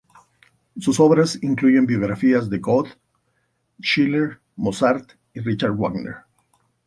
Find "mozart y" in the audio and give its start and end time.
4.55-5.41